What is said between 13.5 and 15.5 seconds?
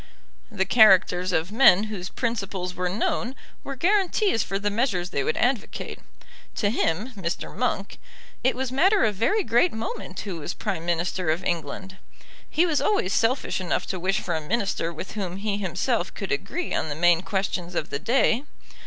enough to wish for a Minister with whom